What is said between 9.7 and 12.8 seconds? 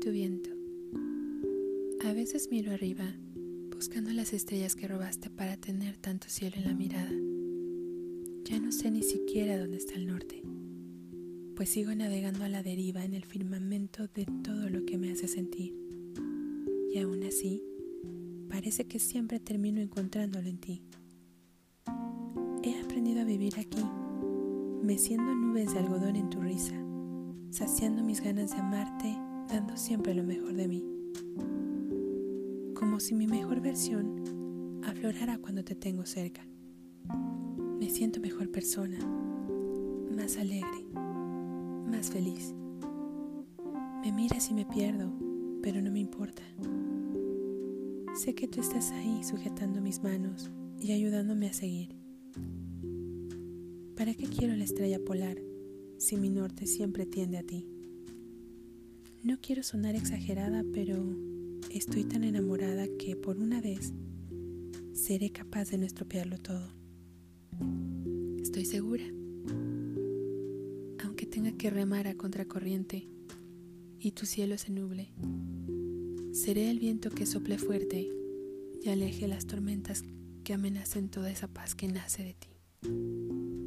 está el norte, pues sigo navegando a la